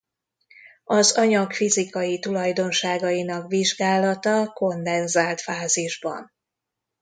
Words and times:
Az 0.83 1.11
anyag 1.17 1.53
fizikai 1.53 2.19
tulajdonságainak 2.19 3.47
vizsgálata 3.47 4.47
kondenzált 4.47 5.41
fázisban. 5.41 6.31